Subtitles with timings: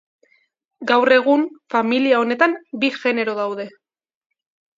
[0.91, 1.43] Gaur egun
[1.73, 3.69] familia honetan bi genero daude.